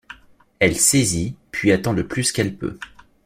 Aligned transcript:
Elle 0.57 0.77
saisit, 0.77 1.35
puis 1.51 1.71
attend 1.71 1.93
le 1.93 2.07
plus 2.07 2.31
qu’elle 2.31 2.57
peut. 2.57 2.79